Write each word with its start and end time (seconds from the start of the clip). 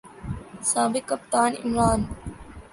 سابق 0.71 1.03
کپتان 1.09 1.51
عمران 1.63 1.99